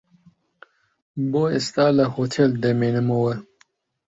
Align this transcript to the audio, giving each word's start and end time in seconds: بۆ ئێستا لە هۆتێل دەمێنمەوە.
بۆ 1.31 1.43
ئێستا 1.53 1.85
لە 1.97 2.05
هۆتێل 2.15 2.51
دەمێنمەوە. 2.63 3.33